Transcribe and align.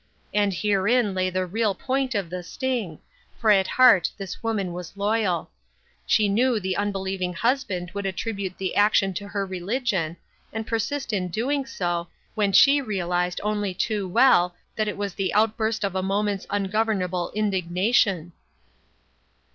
And 0.33 0.51
herein 0.51 1.13
lay 1.13 1.29
the 1.29 1.45
real 1.45 1.75
point 1.75 2.15
of 2.15 2.31
the 2.31 2.41
sting, 2.41 2.97
for 3.37 3.51
at 3.51 3.67
heart 3.67 4.09
this 4.17 4.41
woman 4.41 4.73
was 4.73 4.97
loyal. 4.97 5.51
She 6.07 6.27
knew 6.27 6.59
the 6.59 6.75
unbelieving 6.75 7.33
husband 7.33 7.91
would 7.93 8.07
attribute 8.07 8.57
the 8.57 8.75
action 8.75 9.13
to 9.13 9.27
her 9.27 9.45
religion, 9.45 10.17
and 10.51 10.65
per 10.65 10.79
sist 10.79 11.13
in 11.13 11.27
doing 11.27 11.67
so, 11.67 12.07
when 12.33 12.51
she 12.51 12.81
realized 12.81 13.39
only 13.43 13.75
too 13.75 14.07
well 14.07 14.55
that 14.75 14.87
it 14.87 14.97
was 14.97 15.13
the 15.13 15.31
outburst 15.35 15.83
of 15.83 15.93
a 15.93 16.01
moment's 16.01 16.47
ungovern 16.49 17.03
able 17.03 17.29
indignation. 17.35 18.31